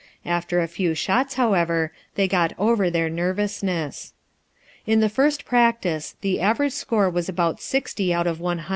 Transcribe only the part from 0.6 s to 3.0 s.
few shots, however, they got over